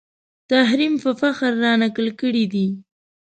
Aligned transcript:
تحریم 0.49 0.93
په 1.03 1.11
فخر 1.19 1.51
رانقل 1.63 2.07
کړی 2.21 2.45
دی 2.53 2.67